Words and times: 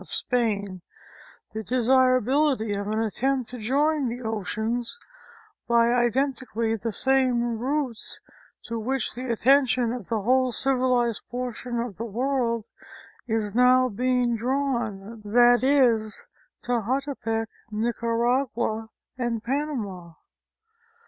of 0.01 0.09
Spain 0.11 0.81
the 1.53 1.61
desirability 1.61 2.73
of 2.73 2.87
an 2.87 2.99
attempt 2.99 3.51
to 3.51 3.59
join 3.59 4.05
the 4.07 4.23
oceans 4.23 4.97
by 5.67 5.93
identically 5.93 6.75
the 6.75 6.91
same 6.91 7.59
routes 7.59 8.19
to 8.63 8.79
which 8.79 9.13
the 9.13 9.29
attention 9.31 9.93
of 9.93 10.07
the 10.09 10.19
whole 10.21 10.51
civilized 10.51 11.21
portion 11.29 11.79
of 11.79 11.97
the 11.97 12.03
world 12.03 12.65
is 13.27 13.53
now 13.53 13.87
being 13.89 14.35
drawn, 14.35 15.21
that 15.23 15.63
is, 15.63 16.25
Tehauntepec, 16.63 17.45
Nicaragua 17.69 18.89
and 19.19 19.43
Panama. 19.43 20.13